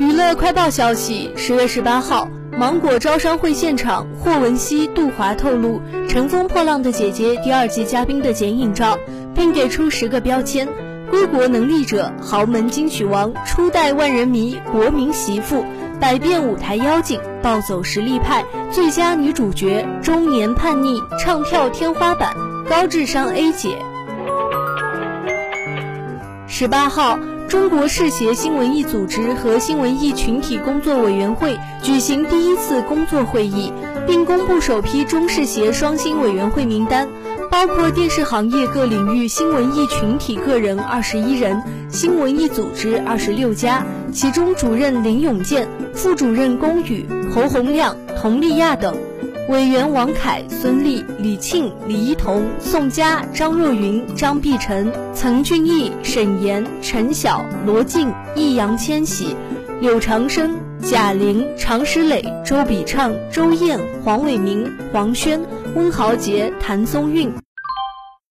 [0.00, 2.26] 娱乐快报消息：十月十八号，
[2.58, 8.98] 芒果招商会现场，霍汶希、杜华透露《乘风破浪的姐姐》第二季嘉宾的剪影照，
[9.34, 10.66] 并给出十个标签：
[11.10, 15.66] 归国能力者、豪门金曲王、初代万人迷、国民媳妇、
[16.00, 18.42] 百变舞台妖精、暴走实力派、
[18.72, 22.34] 最佳女主角、中年叛逆、唱跳天花板、
[22.70, 23.76] 高智商 A 姐。
[26.46, 27.18] 十八号。
[27.50, 33.72] 中国视协新文艺组织和新文艺群体工作委员会举行第一次工作会议，
[34.06, 37.08] 并公布首批中视协双新委员会名单，
[37.50, 47.04] 包括电视行业各领域新文艺群体个人二十一人，新文艺组织二十六家，其中主任林永健，副主任龚宇、
[47.34, 48.94] 侯洪亮、佟丽娅等。
[49.50, 59.34] 委员王凯、孙俪、李沁、李一桐、宋佳、张若昀、张碧晨、曾俊逸、沈岩、陈晓、罗晋、易烊千玺、
[59.80, 65.40] 柳长生、贾玲、常石磊、周笔畅、周燕、黄伟明、黄轩、
[65.74, 67.34] 温豪杰、谭松韵。